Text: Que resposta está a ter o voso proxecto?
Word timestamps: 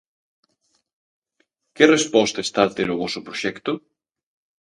Que 1.75 1.85
resposta 1.95 2.39
está 2.43 2.61
a 2.65 2.73
ter 2.77 2.87
o 2.93 2.99
voso 3.03 3.23
proxecto? 3.27 3.71